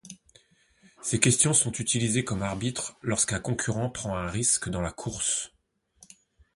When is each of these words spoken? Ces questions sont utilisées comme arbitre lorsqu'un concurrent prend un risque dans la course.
Ces 1.03 1.19
questions 1.19 1.53
sont 1.53 1.73
utilisées 1.73 2.23
comme 2.23 2.41
arbitre 2.41 2.97
lorsqu'un 3.03 3.39
concurrent 3.39 3.91
prend 3.91 4.15
un 4.17 4.25
risque 4.27 4.67
dans 4.67 4.81
la 4.81 4.91
course. 4.91 5.51